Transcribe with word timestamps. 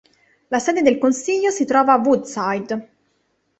La 0.47 0.57
sede 0.57 0.81
del 0.81 0.97
consiglio 0.97 1.51
si 1.51 1.63
trova 1.63 1.93
a 1.93 1.99
Woodside. 2.03 2.89